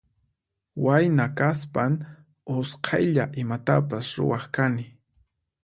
[0.85, 1.93] Wayna kaspan
[2.55, 4.85] usqaylla imatapas ruwaq kani.